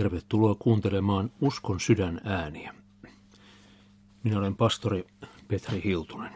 [0.00, 2.74] Tervetuloa kuuntelemaan Uskon sydän ääniä.
[4.22, 5.06] Minä olen pastori
[5.48, 6.32] Petri Hiltunen.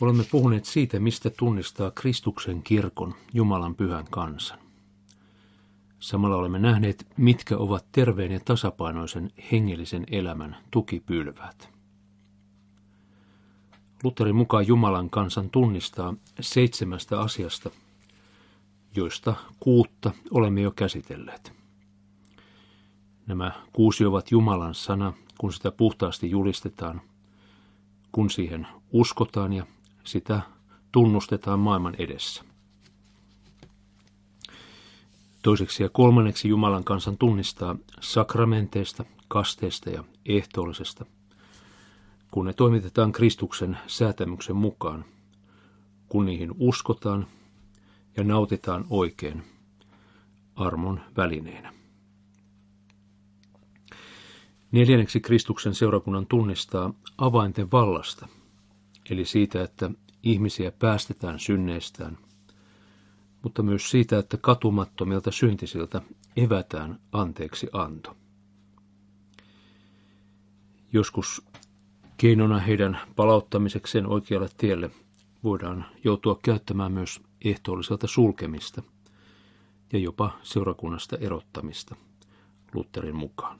[0.00, 4.58] Olemme puhuneet siitä, mistä tunnistaa Kristuksen kirkon Jumalan pyhän kansan.
[6.00, 11.68] Samalla olemme nähneet, mitkä ovat terveen ja tasapainoisen hengellisen elämän tukipylväät.
[14.02, 17.70] Lutherin mukaan Jumalan kansan tunnistaa seitsemästä asiasta,
[18.96, 21.52] joista kuutta olemme jo käsitelleet.
[23.26, 27.00] Nämä kuusi ovat Jumalan sana, kun sitä puhtaasti julistetaan,
[28.12, 29.66] kun siihen uskotaan ja
[30.04, 30.40] sitä
[30.92, 32.44] tunnustetaan maailman edessä.
[35.42, 41.06] Toiseksi ja kolmanneksi Jumalan kansan tunnistaa sakramenteista, kasteista ja ehtoollisesta,
[42.30, 45.04] kun ne toimitetaan Kristuksen säätämyksen mukaan,
[46.08, 47.26] kun niihin uskotaan
[48.16, 49.42] ja nautitaan oikein
[50.56, 51.72] armon välineenä.
[54.72, 58.28] Neljänneksi Kristuksen seurakunnan tunnistaa avainten vallasta,
[59.10, 59.90] eli siitä, että
[60.22, 62.18] ihmisiä päästetään synneistään,
[63.42, 66.02] mutta myös siitä, että katumattomilta syntisiltä
[66.36, 68.16] evätään anteeksi anto.
[70.92, 71.46] Joskus
[72.16, 74.90] keinona heidän palauttamisekseen oikealle tielle
[75.44, 78.82] voidaan joutua käyttämään myös ehtoolliselta sulkemista
[79.92, 81.96] ja jopa seurakunnasta erottamista
[82.74, 83.58] Lutherin mukaan.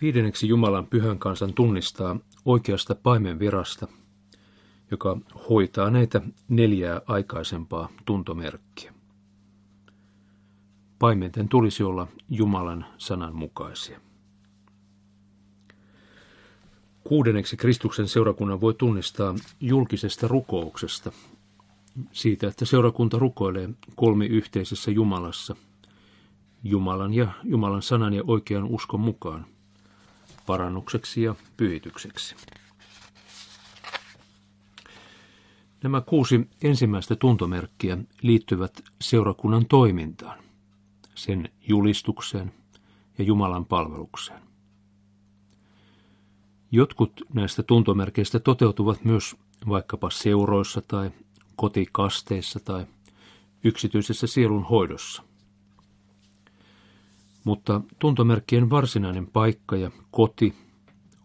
[0.00, 3.88] Viidenneksi Jumalan pyhän kansan tunnistaa oikeasta paimen virasta,
[4.90, 5.16] joka
[5.48, 8.94] hoitaa näitä neljää aikaisempaa tuntomerkkiä.
[10.98, 14.00] Paimenten tulisi olla Jumalan sanan mukaisia.
[17.12, 21.12] Kuudenneksi Kristuksen seurakunnan voi tunnistaa julkisesta rukouksesta,
[22.12, 25.56] siitä, että seurakunta rukoilee kolmi yhteisessä Jumalassa,
[26.64, 29.46] Jumalan ja Jumalan sanan ja oikean uskon mukaan,
[30.46, 32.36] parannukseksi ja pyhitykseksi.
[35.82, 40.38] Nämä kuusi ensimmäistä tuntomerkkiä liittyvät seurakunnan toimintaan,
[41.14, 42.52] sen julistukseen
[43.18, 44.51] ja Jumalan palvelukseen.
[46.74, 49.36] Jotkut näistä tuntomerkeistä toteutuvat myös
[49.68, 51.10] vaikkapa seuroissa tai
[51.56, 52.86] kotikasteissa tai
[53.64, 55.22] yksityisessä sielun hoidossa.
[57.44, 60.54] Mutta tuntomerkkien varsinainen paikka ja koti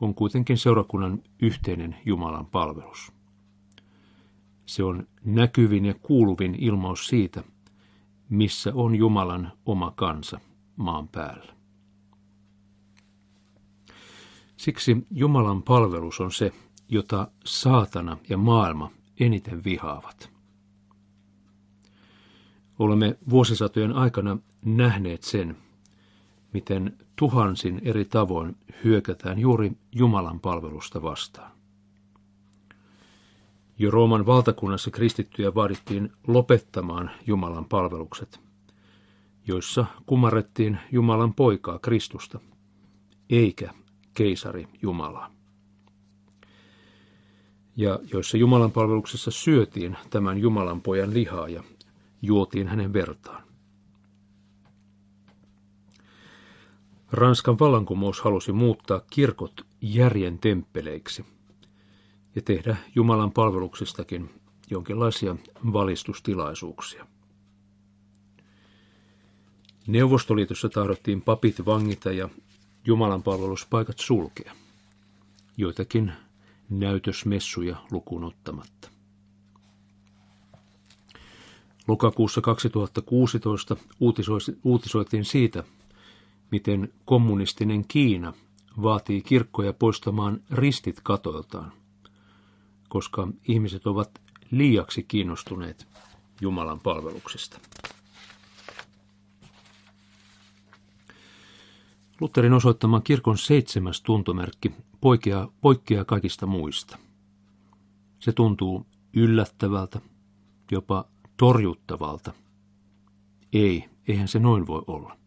[0.02, 3.12] on kuitenkin seurakunnan yhteinen Jumalan palvelus.
[4.66, 7.44] Se on näkyvin ja kuuluvin ilmaus siitä,
[8.30, 10.40] missä on Jumalan oma kansa
[10.76, 11.57] maan päällä.
[14.58, 16.52] Siksi Jumalan palvelus on se,
[16.90, 20.30] jota saatana ja maailma eniten vihaavat.
[22.80, 25.58] Olemme vuosisatojen aikana nähneet sen,
[26.54, 31.52] miten tuhansin eri tavoin hyökätään juuri Jumalan palvelusta vastaan.
[33.80, 38.40] Jo Rooman valtakunnassa kristittyjä vaadittiin lopettamaan Jumalan palvelukset,
[39.48, 42.40] joissa kumarrettiin Jumalan poikaa Kristusta,
[43.30, 43.74] eikä
[44.18, 45.32] keisari Jumalaa.
[47.76, 51.64] Ja joissa Jumalan palveluksessa syötiin tämän Jumalan pojan lihaa ja
[52.22, 53.44] juotiin hänen vertaan.
[57.12, 61.26] Ranskan vallankumous halusi muuttaa kirkot järjen temppeleiksi
[62.36, 64.30] ja tehdä Jumalan palveluksistakin
[64.70, 65.36] jonkinlaisia
[65.74, 67.08] valistustilaisuuksia.
[69.88, 72.30] Neuvostoliitossa tahdottiin papit vangita ja
[72.88, 74.54] Jumalan palveluspaikat sulkea,
[75.58, 76.12] joitakin
[76.70, 78.90] näytösmessuja lukuun ottamatta.
[81.88, 83.76] Lokakuussa 2016
[84.64, 85.64] uutisoitiin siitä,
[86.52, 88.34] miten kommunistinen Kiina
[88.82, 91.72] vaatii kirkkoja poistamaan ristit katoiltaan,
[92.90, 94.22] koska ihmiset ovat
[94.52, 95.88] liiaksi kiinnostuneet
[96.42, 97.60] Jumalan palveluksesta.
[102.22, 104.72] Lutherin osoittama kirkon seitsemäs tuntomerkki
[105.02, 106.98] poikkeaa, poikkeaa kaikista muista.
[108.20, 110.02] Se tuntuu yllättävältä,
[110.72, 111.06] jopa
[111.38, 112.34] torjuttavalta.
[113.54, 115.18] Ei, eihän se noin voi olla.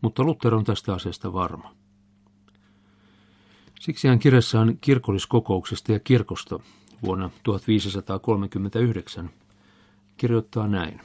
[0.00, 1.74] Mutta Luther on tästä asiasta varma.
[3.80, 6.58] Siksi hän kirjassaan kirkolliskokouksesta ja kirkosta
[7.02, 9.30] vuonna 1539
[10.16, 11.00] kirjoittaa näin.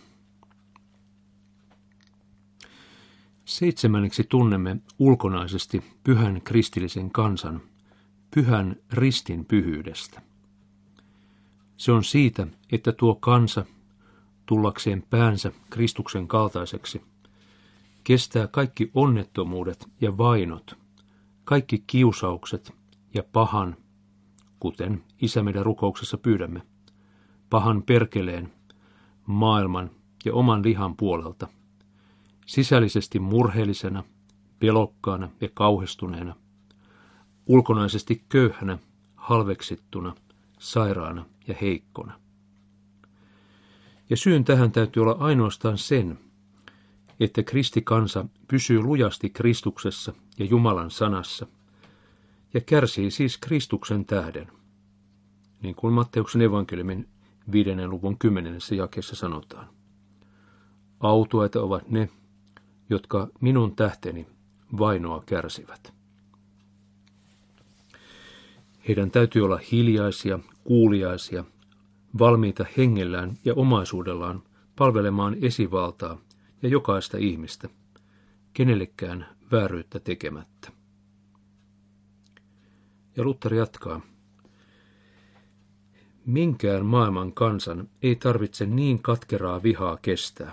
[3.50, 7.62] Seitsemänneksi tunnemme ulkonaisesti pyhän kristillisen kansan,
[8.36, 10.22] pyhän ristin pyhyydestä.
[11.78, 13.66] Se on siitä, että tuo kansa,
[14.46, 17.02] tullakseen päänsä Kristuksen kaltaiseksi,
[18.04, 20.78] kestää kaikki onnettomuudet ja vainot,
[21.44, 22.74] kaikki kiusaukset
[23.14, 23.76] ja pahan,
[24.60, 26.62] kuten Isä meidän rukouksessa pyydämme,
[27.50, 28.54] pahan perkeleen,
[29.26, 29.92] maailman
[30.26, 31.48] ja oman lihan puolelta,
[32.50, 34.04] sisällisesti murheellisena,
[34.60, 36.36] pelokkaana ja kauhistuneena,
[37.46, 38.78] ulkonaisesti köyhänä,
[39.16, 40.16] halveksittuna,
[40.60, 42.20] sairaana ja heikkona.
[44.10, 46.20] Ja syyn tähän täytyy olla ainoastaan sen,
[47.20, 51.48] että kristikansa pysyy lujasti Kristuksessa ja Jumalan sanassa
[52.54, 54.52] ja kärsii siis Kristuksen tähden,
[55.62, 57.10] niin kuin Matteuksen evankeliumin
[57.52, 59.68] viidennen luvun kymmenennessä jakeessa sanotaan.
[61.00, 62.10] Autuaita ovat ne,
[62.90, 64.28] jotka minun tähteni
[64.80, 65.94] vainoa kärsivät.
[68.88, 71.44] Heidän täytyy olla hiljaisia, kuuliaisia,
[72.20, 74.44] valmiita hengellään ja omaisuudellaan
[74.76, 76.18] palvelemaan esivaltaa
[76.62, 77.70] ja jokaista ihmistä,
[78.54, 80.72] kenellekään vääryyttä tekemättä.
[83.18, 84.02] Ja Luther jatkaa.
[86.26, 90.52] Minkään maailman kansan ei tarvitse niin katkeraa vihaa kestää.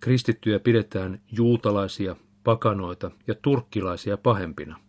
[0.00, 4.80] Kristittyjä pidetään juutalaisia, pakanoita ja turkkilaisia pahempina.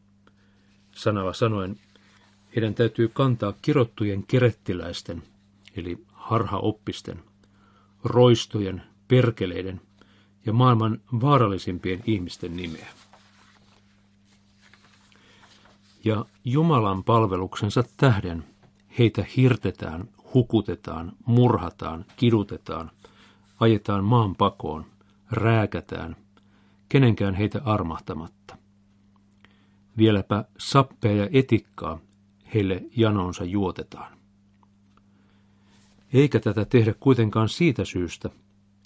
[0.95, 1.75] Sanalla sanoen,
[2.55, 5.23] heidän täytyy kantaa kirottujen kerettiläisten,
[5.75, 7.19] eli harhaoppisten,
[8.03, 9.81] roistojen, perkeleiden
[10.45, 12.87] ja maailman vaarallisimpien ihmisten nimeä.
[16.03, 18.43] Ja Jumalan palveluksensa tähden
[18.99, 22.91] heitä hirtetään, hukutetaan, murhataan, kidutetaan,
[23.59, 24.85] ajetaan maan pakoon,
[25.31, 26.15] rääkätään,
[26.89, 28.57] kenenkään heitä armahtamatta.
[29.97, 31.99] Vieläpä sappea ja etikkaa
[32.53, 34.17] heille janonsa juotetaan.
[36.13, 38.29] Eikä tätä tehdä kuitenkaan siitä syystä,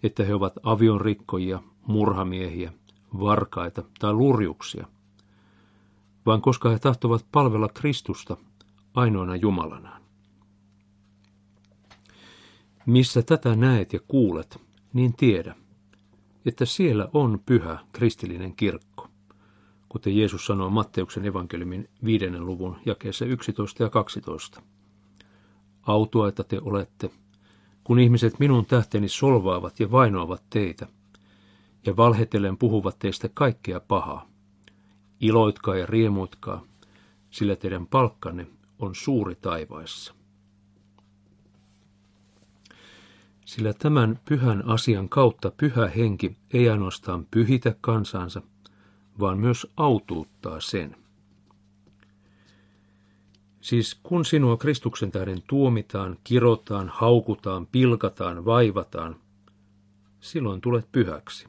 [0.04, 2.74] että he ovat avionrikkojia, murhamiehiä,
[3.20, 4.88] varkaita tai lurjuksia,
[6.26, 8.38] vaan koska he tahtovat palvella Kristusta
[8.94, 10.02] ainoana Jumalanaan.
[12.86, 14.62] Missä tätä näet ja kuulet,
[14.94, 15.56] niin tiedä,
[16.46, 19.08] että siellä on pyhä kristillinen kirkko,
[19.90, 24.62] kuten Jeesus sanoo Matteuksen evankeliumin viidennen luvun jakeessa 11 ja 12.
[25.82, 27.10] Autuaita te olette,
[27.84, 30.88] kun ihmiset minun tähteni solvaavat ja vainoavat teitä,
[31.86, 34.28] ja valhetellen puhuvat teistä kaikkea pahaa.
[35.20, 36.64] Iloitkaa ja riemuitkaa,
[37.30, 38.48] sillä teidän palkkanne
[38.80, 40.14] on suuri taivaissa.
[43.46, 48.42] Sillä tämän pyhän asian kautta pyhä henki ei ainoastaan pyhitä kansansa,
[49.20, 50.96] vaan myös autuuttaa sen.
[53.62, 59.16] Siis kun sinua Kristuksen tähden tuomitaan, kirotaan, haukutaan, pilkataan, vaivataan,
[60.20, 61.48] silloin tulet pyhäksi.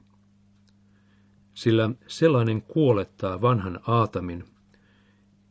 [1.55, 4.45] Sillä sellainen kuolettaa vanhan aatamin,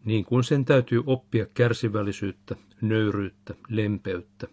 [0.05, 4.47] niin kuin sen täytyy oppia kärsivällisyyttä, nöyryyttä, lempeyttä,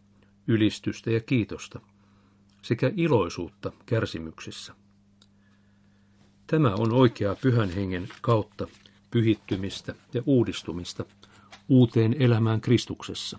[0.47, 1.81] ylistystä ja kiitosta,
[2.63, 4.75] sekä iloisuutta kärsimyksissä.
[6.47, 8.67] Tämä on oikeaa pyhän hengen kautta
[9.11, 11.05] pyhittymistä ja uudistumista
[11.69, 13.39] uuteen elämään Kristuksessa.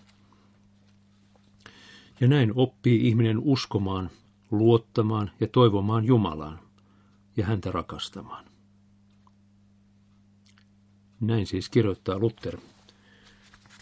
[2.19, 4.09] Ja näin oppii ihminen uskomaan,
[4.51, 6.59] luottamaan ja toivomaan Jumalaan
[7.37, 8.45] ja häntä rakastamaan.
[11.21, 12.57] Näin siis kirjoittaa Luther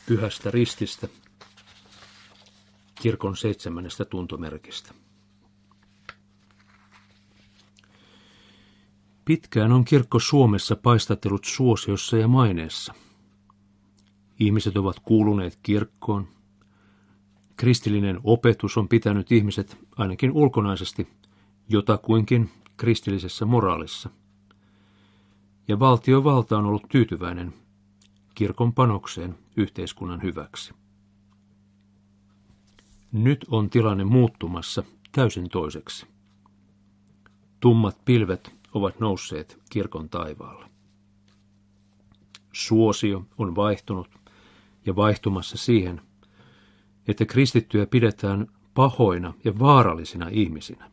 [0.05, 1.07] pyhästä rististä,
[3.01, 4.93] kirkon seitsemännestä tuntomerkistä.
[9.25, 12.93] Pitkään on kirkko Suomessa paistattelut suosiossa ja maineessa.
[14.39, 16.27] Ihmiset ovat kuuluneet kirkkoon.
[17.55, 21.07] Kristillinen opetus on pitänyt ihmiset ainakin ulkonaisesti
[21.69, 24.09] jotakuinkin kristillisessä moraalissa.
[25.67, 27.53] Ja valtiovalta on ollut tyytyväinen
[28.35, 30.80] kirkon panokseen yhteiskunnan hyväksi.
[33.11, 36.07] Nyt on tilanne muuttumassa täysin toiseksi.
[37.59, 40.65] Tummat pilvet ovat nousseet kirkon taivaalle.
[42.51, 44.09] Suosio on vaihtunut
[44.85, 46.01] ja vaihtumassa siihen,
[47.07, 50.91] että kristittyjä pidetään pahoina ja vaarallisina ihmisinä,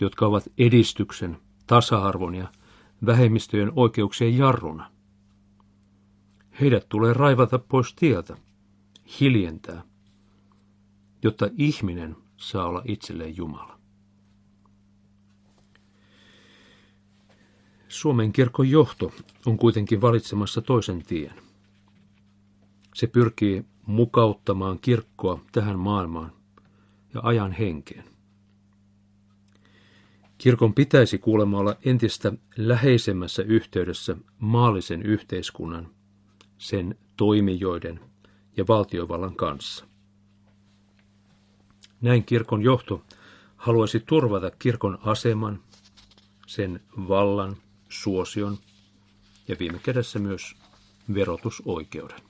[0.00, 2.48] jotka ovat edistyksen, tasa-arvon ja
[3.06, 4.90] vähemmistöjen oikeuksien jarruna.
[6.60, 8.36] Heidät tulee raivata pois tieltä,
[9.20, 9.89] hiljentää,
[11.22, 13.78] jotta ihminen saa olla itselleen Jumala.
[17.88, 19.12] Suomen kirkon johto
[19.46, 21.34] on kuitenkin valitsemassa toisen tien.
[22.94, 26.32] Se pyrkii mukauttamaan kirkkoa tähän maailmaan
[27.14, 28.04] ja ajan henkeen.
[30.38, 35.88] Kirkon pitäisi kuulemma olla entistä läheisemmässä yhteydessä maallisen yhteiskunnan,
[36.58, 38.00] sen toimijoiden
[38.56, 39.89] ja valtiovallan kanssa.
[42.00, 43.04] Näin kirkon johto
[43.56, 45.60] haluaisi turvata kirkon aseman,
[46.46, 47.56] sen vallan,
[47.88, 48.58] suosion
[49.48, 50.56] ja viime kädessä myös
[51.14, 52.20] verotusoikeuden.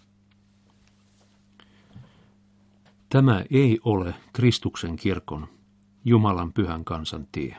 [3.08, 5.48] Tämä ei ole Kristuksen kirkon,
[6.04, 7.56] Jumalan pyhän kansan tie.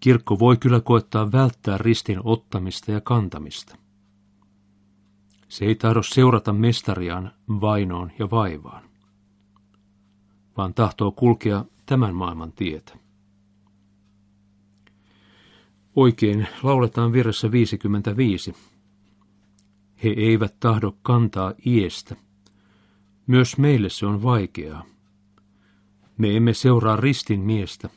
[0.00, 3.76] Kirkko voi kyllä koettaa välttää ristin ottamista ja kantamista.
[5.48, 8.84] Se ei tahdo seurata mestariaan vainoon ja vaivaan,
[10.56, 12.98] vaan tahtoo kulkea tämän maailman tietä.
[15.96, 18.54] Oikein lauletaan virressä 55.
[20.04, 22.16] He eivät tahdo kantaa iestä.
[23.26, 24.84] Myös meille se on vaikeaa.
[26.18, 27.88] Me emme seuraa ristin miestä.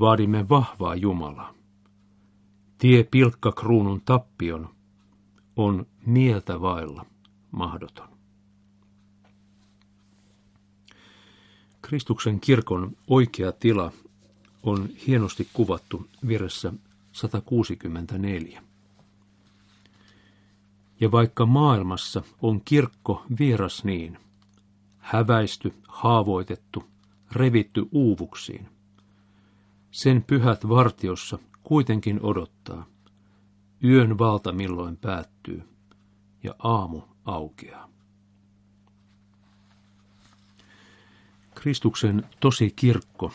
[0.00, 1.54] Vaadimme vahvaa Jumalaa.
[2.78, 4.68] Tie pilkkakruunun tappion
[5.56, 7.06] on mieltä vailla
[7.50, 8.19] mahdoton.
[11.90, 13.92] Kristuksen kirkon oikea tila
[14.62, 16.72] on hienosti kuvattu virressä
[17.12, 18.62] 164.
[21.00, 24.18] Ja vaikka maailmassa on kirkko vieras niin,
[24.98, 26.84] häväisty, haavoitettu,
[27.32, 28.68] revitty uuvuksiin,
[29.90, 32.86] sen pyhät vartiossa kuitenkin odottaa.
[33.84, 35.62] Yön valta milloin päättyy
[36.42, 37.89] ja aamu aukeaa.
[41.60, 43.32] Kristuksen tosi kirkko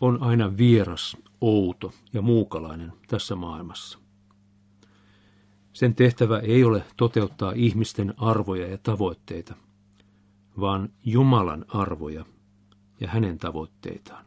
[0.00, 3.98] on aina vieras, outo ja muukalainen tässä maailmassa.
[5.72, 9.54] Sen tehtävä ei ole toteuttaa ihmisten arvoja ja tavoitteita,
[10.60, 12.24] vaan Jumalan arvoja
[13.00, 14.26] ja hänen tavoitteitaan.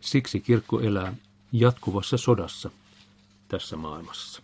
[0.00, 1.14] Siksi kirkko elää
[1.52, 2.70] jatkuvassa sodassa
[3.48, 4.42] tässä maailmassa.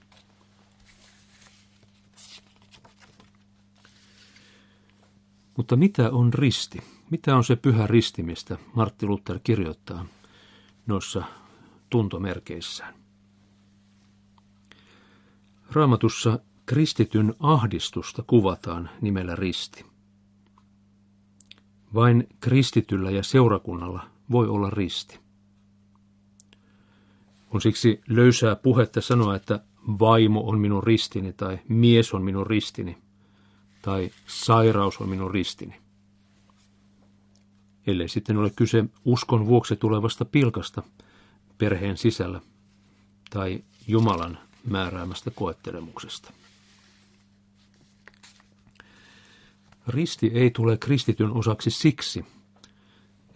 [5.57, 6.98] Mutta mitä on risti?
[7.11, 10.07] Mitä on se pyhä risti, mistä Martti Luther kirjoittaa
[10.87, 11.23] noissa
[11.91, 12.95] tuntomerkeissään?
[15.73, 19.85] Raamatussa kristityn ahdistusta kuvataan nimellä risti.
[21.95, 25.19] Vain kristityllä ja seurakunnalla voi olla risti.
[27.51, 32.99] On siksi löysää puhetta sanoa, että vaimo on minun ristini tai mies on minun ristini
[33.83, 35.88] tai sairaus on minun ristini.
[37.89, 40.83] Ellei sitten ole kyse uskon vuoksi tulevasta pilkasta
[41.59, 42.41] perheen sisällä
[43.31, 46.33] tai Jumalan määräämästä koettelemuksesta.
[49.87, 52.25] Risti ei tule kristityn osaksi siksi,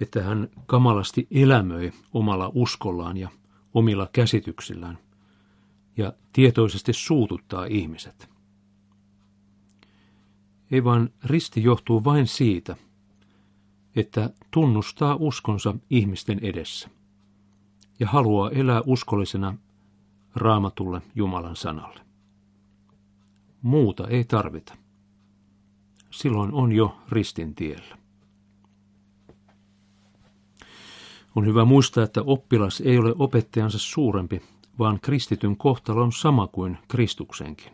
[0.01, 3.29] että hän kamalasti elämöi omalla uskollaan ja
[3.75, 4.99] omilla käsityksillään
[5.97, 8.29] ja tietoisesti suututtaa ihmiset.
[10.71, 12.77] Ei vaan risti johtuu vain siitä,
[13.97, 16.89] että tunnustaa uskonsa ihmisten edessä
[18.01, 19.55] ja haluaa elää uskollisena
[20.35, 22.01] raamatulle Jumalan sanalle.
[23.63, 24.75] Muuta ei tarvita.
[26.11, 27.99] Silloin on jo ristin tiellä.
[31.37, 34.43] On hyvä muistaa, että oppilas ei ole opettajansa suurempi,
[34.79, 37.73] vaan kristityn kohtalo on sama kuin Kristuksenkin.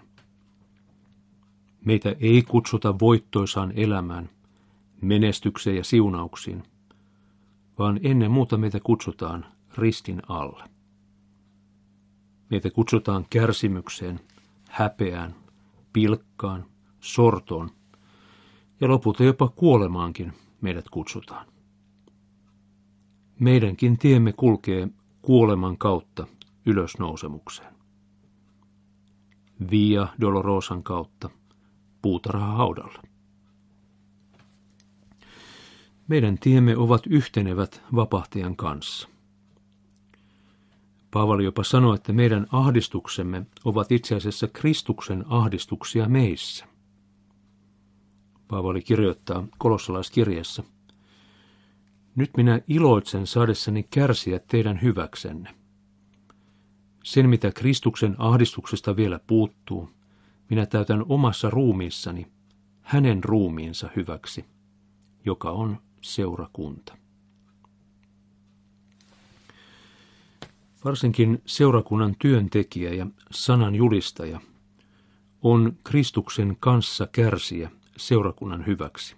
[1.84, 4.30] Meitä ei kutsuta voittoisaan elämään,
[5.00, 6.62] menestykseen ja siunauksiin,
[7.78, 9.46] vaan ennen muuta meitä kutsutaan
[9.78, 10.64] ristin alle.
[12.50, 14.20] Meitä kutsutaan kärsimykseen,
[14.68, 15.34] häpeään,
[15.92, 16.64] pilkkaan,
[17.00, 17.70] sortoon
[18.80, 21.46] ja lopulta jopa kuolemaankin meidät kutsutaan.
[23.40, 24.88] Meidänkin tiemme kulkee
[25.22, 26.26] kuoleman kautta
[26.66, 27.74] ylösnousemukseen.
[29.70, 31.30] Via Dolorosan kautta
[32.02, 33.02] puutarha haudalla.
[36.08, 39.08] Meidän tiemme ovat yhtenevät vapahtajan kanssa.
[41.10, 46.66] Paavali jopa sanoi, että meidän ahdistuksemme ovat itse asiassa Kristuksen ahdistuksia meissä.
[48.48, 50.62] Paavali kirjoittaa kolossalaiskirjassa,
[52.16, 55.54] Nyt minä iloitsen saadessani kärsiä teidän hyväksenne.
[57.04, 59.90] Sen, mitä Kristuksen ahdistuksesta vielä puuttuu,
[60.50, 62.26] minä täytän omassa ruumiissani
[62.80, 64.44] hänen ruumiinsa hyväksi,
[65.24, 66.96] joka on seurakunta.
[70.84, 74.40] Varsinkin seurakunnan työntekijä ja sanan julistaja
[75.42, 79.16] on Kristuksen kanssa kärsiä seurakunnan hyväksi.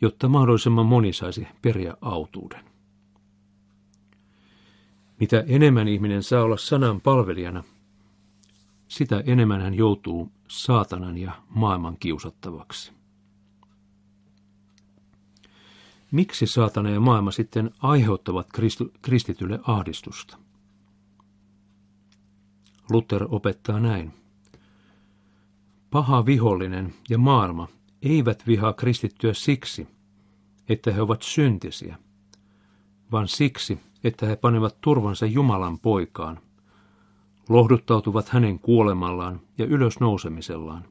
[0.00, 2.64] jotta mahdollisimman moni saisi periä autuuden.
[5.20, 7.64] Mitä enemmän ihminen saa olla sanan palvelijana,
[8.88, 12.92] sitä enemmän hän joutuu saatanan ja maailman kiusattavaksi.
[16.10, 18.48] Miksi saatana ja maailma sitten aiheuttavat
[19.02, 20.38] kristitylle ahdistusta?
[22.90, 24.12] Luther opettaa näin.
[25.90, 27.68] Paha vihollinen ja maailma
[28.02, 29.88] eivät vihaa kristittyä siksi,
[30.68, 31.98] että he ovat syntisiä,
[33.12, 36.40] vaan siksi, että he panevat turvansa Jumalan poikaan,
[37.48, 40.84] lohduttautuvat hänen kuolemallaan ja ylösnousemisellaan,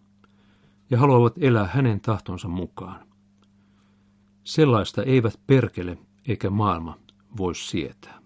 [0.89, 3.08] ja haluavat elää hänen tahtonsa mukaan.
[4.49, 6.97] Sellaista eivät perkele eikä maailma
[7.37, 8.19] voi sietää.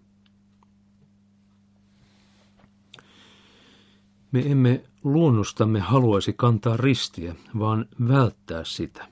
[4.32, 9.08] Me emme luonnostamme haluaisi kantaa ristiä, vaan välttää sitä.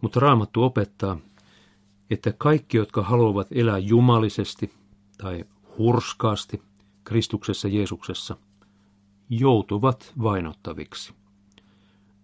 [0.00, 1.18] Mutta Raamattu opettaa,
[2.10, 4.74] että kaikki, jotka haluavat elää jumalisesti
[5.18, 5.44] tai
[5.78, 6.62] hurskaasti
[7.04, 8.36] Kristuksessa Jeesuksessa,
[9.30, 11.14] joutuvat vainottaviksi.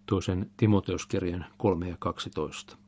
[0.06, 2.79] Toisen Timoteuskirjan 3 ja 12.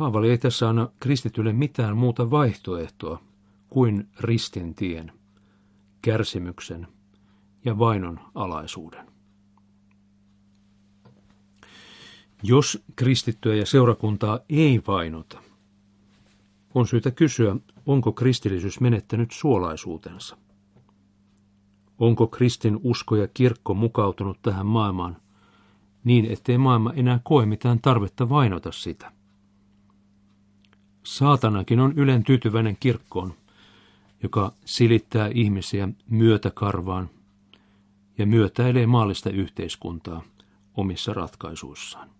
[0.00, 3.22] Paavali ei tässä anna kristitylle mitään muuta vaihtoehtoa
[3.70, 5.12] kuin ristin tien,
[6.02, 6.86] kärsimyksen
[7.64, 9.06] ja vainon alaisuuden.
[12.42, 15.42] Jos kristittyä ja seurakuntaa ei vainota,
[16.74, 20.36] on syytä kysyä, onko kristillisyys menettänyt suolaisuutensa.
[21.98, 25.16] Onko kristin usko ja kirkko mukautunut tähän maailmaan
[26.04, 29.19] niin, ettei maailma enää koe mitään tarvetta vainota sitä.
[31.10, 33.34] Saatanakin on ylen tyytyväinen kirkkoon,
[34.22, 37.10] joka silittää ihmisiä myötäkarvaan
[38.18, 40.22] ja myötäilee maallista yhteiskuntaa
[40.74, 42.10] omissa ratkaisuissaan.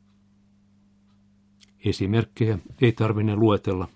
[1.85, 3.88] Esimerkkejä ei tarvinne luetella,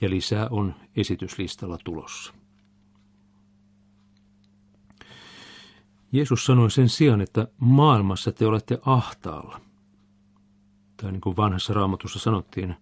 [0.00, 2.32] ja lisää on esityslistalla tulossa.
[6.12, 9.60] Jeesus sanoi sen sijaan, että maailmassa te olette ahtaalla.
[10.96, 12.76] Tai niin kuin vanhassa raamatussa sanottiin,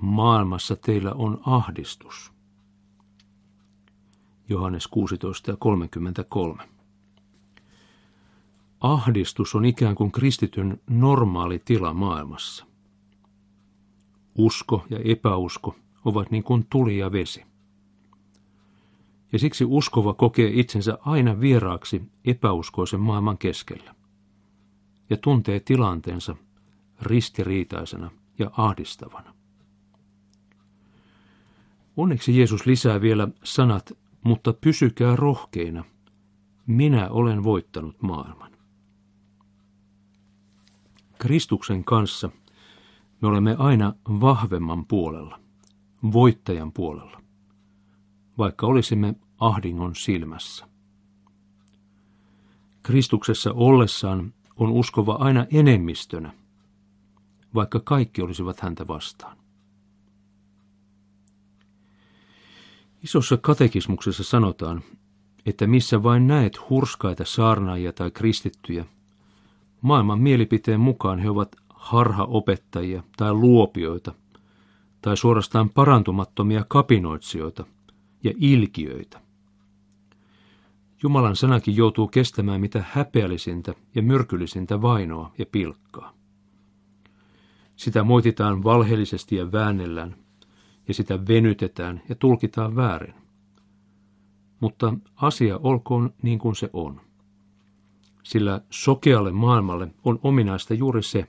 [0.00, 2.32] maailmassa teillä on ahdistus.
[4.48, 6.62] Johannes 16 ja 33.
[8.80, 12.66] Ahdistus on ikään kuin kristityn normaali tila maailmassa.
[14.38, 17.44] Usko ja epäusko ovat niin kuin tuli ja vesi.
[19.32, 23.94] Ja siksi uskova kokee itsensä aina vieraaksi epäuskoisen maailman keskellä.
[25.10, 26.36] Ja tuntee tilanteensa
[27.02, 29.39] ristiriitaisena ja ahdistavana.
[32.00, 33.92] Onneksi Jeesus lisää vielä sanat,
[34.24, 35.84] mutta pysykää rohkeina.
[36.66, 38.52] Minä olen voittanut maailman.
[41.18, 42.30] Kristuksen kanssa
[43.20, 45.40] me olemme aina vahvemman puolella,
[46.12, 47.22] voittajan puolella,
[48.38, 50.68] vaikka olisimme ahdingon silmässä.
[52.82, 56.32] Kristuksessa ollessaan on uskova aina enemmistönä,
[57.54, 59.39] vaikka kaikki olisivat häntä vastaan.
[63.02, 64.82] Isossa katekismuksessa sanotaan,
[65.46, 68.84] että missä vain näet hurskaita saarnaajia tai kristittyjä,
[69.80, 74.14] maailman mielipiteen mukaan he ovat harhaopettajia tai luopioita,
[75.02, 77.64] tai suorastaan parantumattomia kapinoitsijoita
[78.24, 79.20] ja ilkiöitä.
[81.02, 86.14] Jumalan sanakin joutuu kestämään mitä häpeällisintä ja myrkyllisintä vainoa ja pilkkaa.
[87.76, 90.16] Sitä moititaan valheellisesti ja väännellään,
[90.90, 93.14] ja sitä venytetään ja tulkitaan väärin.
[94.60, 97.00] Mutta asia olkoon niin kuin se on.
[98.22, 101.26] Sillä sokealle maailmalle on ominaista juuri se,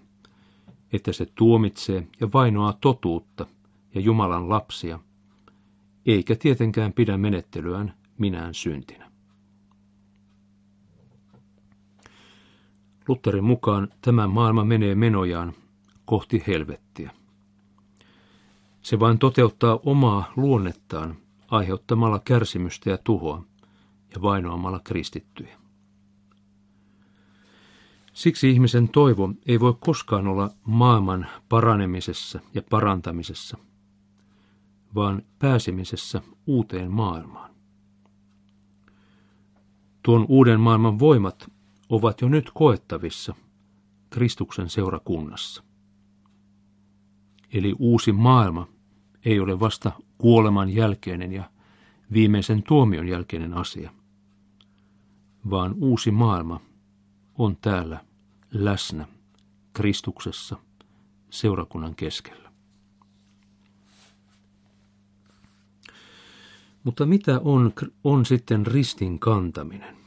[0.93, 3.45] että se tuomitsee ja vainoaa totuutta
[3.95, 4.99] ja Jumalan lapsia,
[6.05, 9.11] eikä tietenkään pidä menettelyään minään syntinä.
[13.07, 15.53] Lutherin mukaan tämä maailma menee menojaan
[16.05, 17.20] kohti helvettiä.
[18.81, 21.15] Se vain toteuttaa omaa luonnettaan
[21.47, 23.43] aiheuttamalla kärsimystä ja tuhoa
[24.15, 25.57] ja vainoamalla kristittyjä.
[28.13, 33.57] Siksi ihmisen toivo ei voi koskaan olla maailman paranemisessa ja parantamisessa,
[34.95, 37.51] vaan pääsemisessä uuteen maailmaan.
[40.03, 41.51] Tuon uuden maailman voimat
[41.89, 43.35] ovat jo nyt koettavissa
[44.09, 45.63] Kristuksen seurakunnassa.
[47.53, 48.67] Eli uusi maailma
[49.25, 51.49] ei ole vasta kuoleman jälkeinen ja
[52.13, 53.91] viimeisen tuomion jälkeinen asia,
[55.49, 56.61] vaan uusi maailma
[57.37, 58.05] on täällä
[58.51, 59.07] läsnä
[59.73, 60.57] Kristuksessa
[61.29, 62.51] seurakunnan keskellä.
[66.83, 69.97] Mutta mitä on, on sitten ristin kantaminen?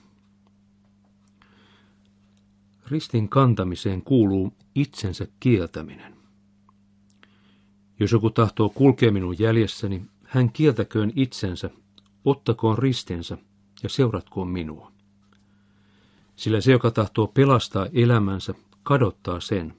[2.87, 6.24] Ristin kantamiseen kuuluu itsensä kieltäminen.
[8.01, 11.71] Jos joku tahtoo kulkea minun jäljessäni, hän kieltäköön itsensä,
[12.25, 13.39] ottakoon ristinsä
[13.83, 14.93] ja seuratkoon minua.
[16.37, 19.77] Sillä se, joka tahtoo pelastaa elämänsä, kadottaa sen.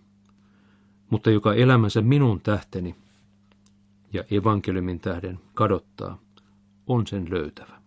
[1.10, 2.96] Mutta joka elämänsä minun tähteni
[4.14, 6.18] ja evankeliumin tähden kadottaa,
[6.88, 7.82] on sen löytävä.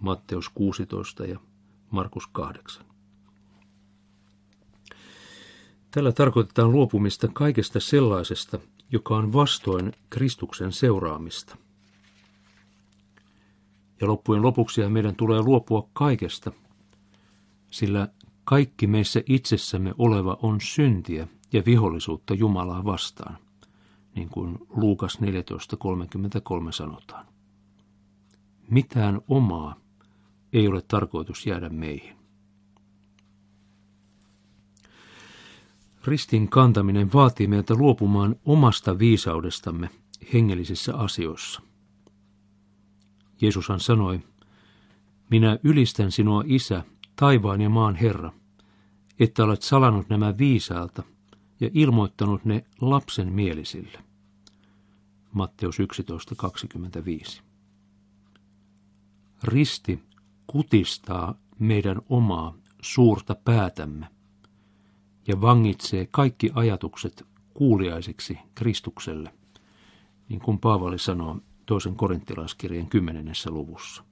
[0.00, 1.40] Matteus 16 ja
[1.90, 2.86] Markus 8.
[5.90, 8.58] Tällä tarkoitetaan luopumista kaikesta sellaisesta,
[8.92, 11.56] joka on vastoin Kristuksen seuraamista.
[14.00, 16.52] Ja loppujen lopuksi meidän tulee luopua kaikesta,
[17.70, 18.08] sillä
[18.44, 23.38] kaikki meissä itsessämme oleva on syntiä ja vihollisuutta Jumalaa vastaan,
[24.14, 27.26] niin kuin Luukas 14.33 sanotaan.
[28.70, 29.76] Mitään omaa
[30.52, 32.15] ei ole tarkoitus jäädä meihin.
[36.06, 39.90] Ristin kantaminen vaatii meiltä luopumaan omasta viisaudestamme
[40.32, 41.62] hengellisissä asioissa.
[43.40, 44.20] Jeesushan sanoi,
[45.30, 46.84] minä ylistän sinua, Isä,
[47.16, 48.32] taivaan ja maan Herra,
[49.18, 51.02] että olet salannut nämä viisaalta
[51.60, 53.98] ja ilmoittanut ne lapsen mielisille.
[55.32, 57.42] Matteus 11.25.
[59.44, 60.02] Risti
[60.46, 64.15] kutistaa meidän omaa suurta päätämme
[65.26, 69.34] ja vangitsee kaikki ajatukset kuuliaisiksi Kristukselle,
[70.28, 74.04] niin kuin Paavali sanoo toisen korinttilaiskirjan kymmenennessä luvussa.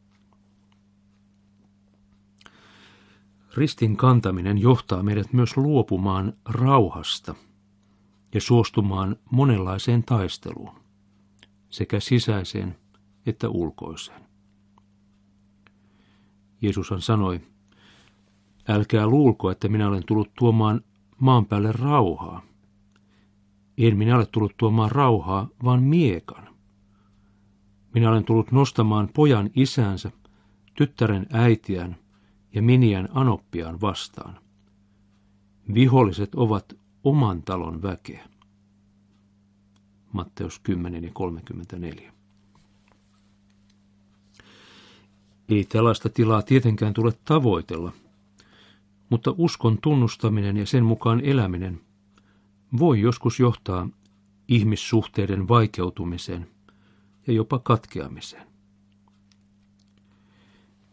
[3.57, 7.35] Ristin kantaminen johtaa meidät myös luopumaan rauhasta
[8.35, 10.75] ja suostumaan monenlaiseen taisteluun,
[11.71, 12.77] sekä sisäiseen
[13.27, 14.21] että ulkoiseen.
[16.61, 17.41] Jeesushan sanoi,
[18.69, 20.81] älkää luulko, että minä olen tullut tuomaan
[21.19, 22.43] maan päälle rauhaa.
[23.79, 26.49] En minä ole tullut tuomaan rauhaa, vaan miekan.
[27.95, 30.11] Minä olen tullut nostamaan pojan isänsä,
[30.75, 31.97] tyttären äitiään
[32.55, 34.39] ja miniän anoppiaan vastaan.
[35.75, 38.29] Viholliset ovat oman talon väkeä.
[40.13, 42.13] Matteus 10 ja 34.
[45.49, 47.93] Ei tällaista tilaa tietenkään tule tavoitella–
[49.11, 51.81] mutta uskon tunnustaminen ja sen mukaan eläminen
[52.79, 53.89] voi joskus johtaa
[54.49, 56.47] ihmissuhteiden vaikeutumiseen
[57.27, 58.47] ja jopa katkeamiseen.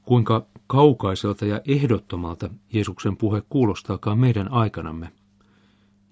[0.02, 5.12] Kuinka kaukaiselta ja ehdottomalta Jeesuksen puhe kuulostaakaan meidän aikanamme,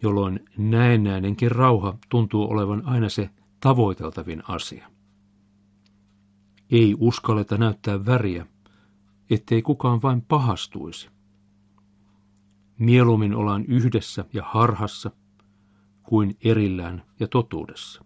[0.01, 4.87] jolloin näennäinenkin rauha tuntuu olevan aina se tavoiteltavin asia.
[6.71, 8.45] Ei uskalleta näyttää väriä,
[9.29, 11.09] ettei kukaan vain pahastuisi.
[12.79, 15.11] Mieluummin ollaan yhdessä ja harhassa
[16.03, 18.05] kuin erillään ja totuudessa.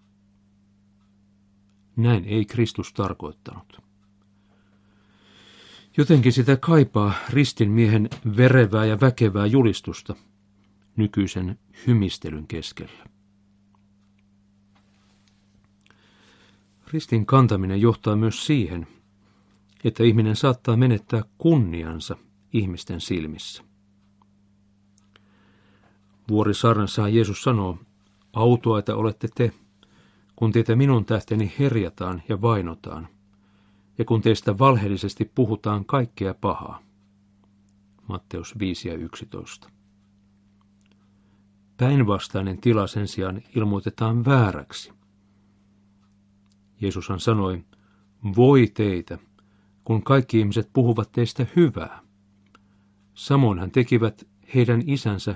[1.95, 3.81] Näin ei Kristus tarkoittanut.
[5.97, 10.15] Jotenkin sitä kaipaa ristin miehen verevää ja väkevää julistusta
[10.95, 13.05] nykyisen hymistelyn keskellä.
[16.93, 18.87] Ristin kantaminen johtaa myös siihen,
[19.83, 22.17] että ihminen saattaa menettää kunniansa
[22.53, 23.63] ihmisten silmissä.
[26.29, 27.77] Vuorisarnassaan Jeesus sanoo,
[28.33, 29.53] autoaita olette te,
[30.35, 33.07] kun teitä minun tähteni herjataan ja vainotaan,
[33.97, 36.79] ja kun teistä valheellisesti puhutaan kaikkea pahaa.
[38.07, 39.69] Matteus 5 ja 11.
[41.77, 44.93] Päinvastainen tila sen sijaan ilmoitetaan vääräksi.
[46.81, 47.63] Jeesushan sanoi,
[48.35, 49.17] voi teitä,
[49.83, 51.99] kun kaikki ihmiset puhuvat teistä hyvää.
[53.13, 55.35] Samoin hän tekivät heidän isänsä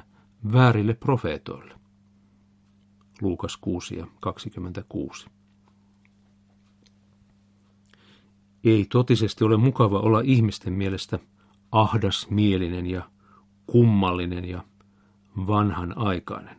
[0.54, 1.76] väärille profeetoille.
[3.22, 5.28] Luukas 6 ja 26.
[8.64, 11.20] Ei totisesti ole mukava olla ihmisten mielestä
[11.72, 13.10] ahdasmielinen ja
[13.68, 14.64] kummallinen ja
[15.38, 16.58] vanhan aikainen.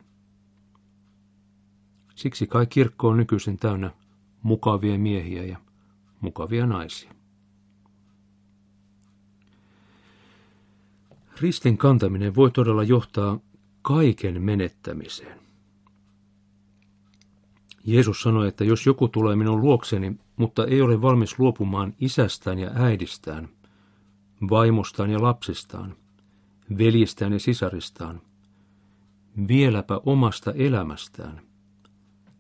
[2.15, 3.91] Siksi kai kirkko on nykyisin täynnä
[4.43, 5.59] mukavia miehiä ja
[6.21, 7.13] mukavia naisia.
[11.41, 13.39] Ristin kantaminen voi todella johtaa
[13.89, 15.41] kaiken menettämiseen.
[17.85, 22.71] Jeesus sanoi, että jos joku tulee minun luokseni, mutta ei ole valmis luopumaan isästään ja
[22.75, 23.49] äidistään,
[24.51, 25.97] vaimostaan ja lapsistaan,
[26.79, 28.21] veljistään ja sisaristaan,
[29.49, 31.43] vieläpä omasta elämästään,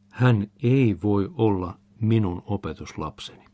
[0.08, 3.44] hän ei voi olla minun opetuslapseni.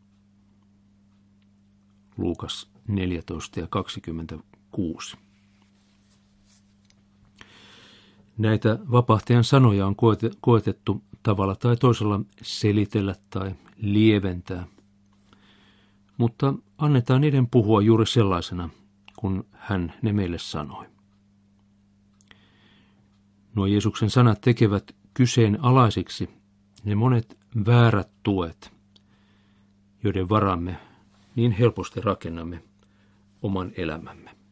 [2.17, 5.24] Luukas 14 ja 26.
[8.39, 9.97] Näitä vapahtajan sanoja on
[10.41, 14.67] koetettu tavalla tai toisella selitellä tai lieventää,
[16.17, 18.71] mutta annetaan niiden puhua juuri sellaisena,
[19.17, 20.87] kun hän ne meille sanoi.
[23.55, 26.31] Nuo Jeesuksen sanat tekevät kyseenalaisiksi
[26.85, 28.73] ne monet väärät tuet,
[30.05, 30.77] joiden varamme
[31.37, 32.63] niin helposti rakennamme
[33.43, 34.44] oman elämämme.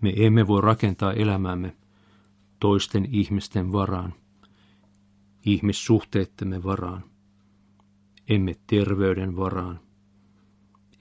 [0.00, 1.76] Me emme voi rakentaa elämäämme
[2.60, 4.14] toisten ihmisten varaan,
[5.46, 7.04] ihmissuhteittemme varaan,
[8.28, 9.80] emme terveyden varaan,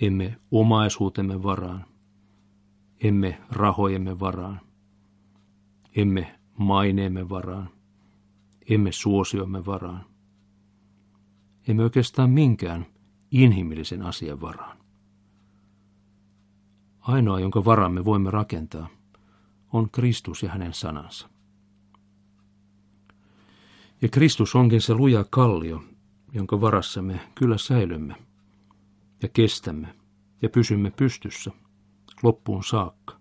[0.01, 1.85] emme omaisuutemme varaan,
[3.03, 4.62] emme rahojemme varaan,
[5.95, 7.69] emme maineemme varaan,
[8.69, 10.05] emme suosiomme varaan,
[11.67, 12.85] emme oikeastaan minkään
[13.31, 14.79] inhimillisen asian varaan.
[17.01, 18.88] Ainoa, jonka varamme voimme rakentaa,
[19.73, 21.29] on Kristus ja hänen sanansa.
[24.01, 25.83] Ja Kristus onkin se luja kallio,
[26.33, 28.15] jonka varassa me kyllä säilymme
[29.21, 29.95] ja kestämme
[30.41, 31.51] ja pysymme pystyssä
[32.23, 33.19] loppuun saakka.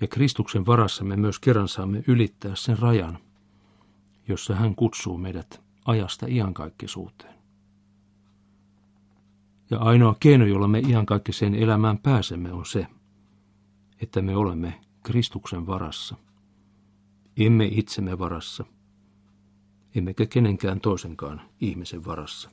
[0.00, 3.18] Ja Kristuksen varassa me myös kerran saamme ylittää sen rajan,
[4.28, 7.37] jossa hän kutsuu meidät ajasta iankaikkisuuteen.
[9.70, 12.86] Ja ainoa keino, jolla me iankaikkiseen elämään pääsemme, on se,
[14.00, 16.16] että me olemme Kristuksen varassa.
[17.36, 18.64] Emme itsemme varassa,
[19.94, 22.50] emmekä kenenkään toisenkaan ihmisen varassa,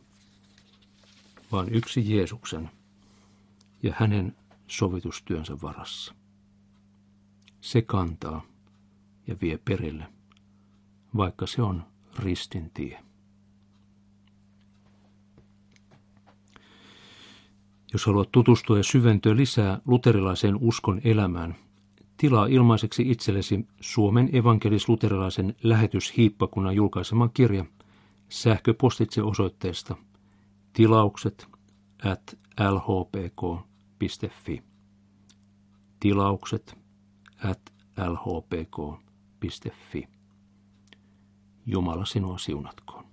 [1.51, 2.71] vaan yksi Jeesuksen
[3.83, 4.35] ja hänen
[4.67, 6.15] sovitustyönsä varassa.
[7.61, 8.41] Se kantaa
[9.27, 10.05] ja vie perille,
[11.17, 11.83] vaikka se on
[12.19, 13.04] ristin tie.
[17.95, 21.55] Jos haluat tutustua ja syventyä lisää luterilaiseen uskon elämään,
[22.17, 27.65] tilaa ilmaiseksi itsellesi Suomen evankelis-luterilaisen lähetyshiippakunnan julkaisema kirja
[28.29, 29.95] sähköpostitse osoitteesta
[30.73, 31.47] tilaukset
[32.03, 32.37] at
[32.71, 34.61] lhpk.fi.
[35.99, 36.77] Tilaukset
[37.43, 37.73] at
[38.07, 40.07] lhpk.fi.
[41.65, 43.04] Jumala sinua siunatko.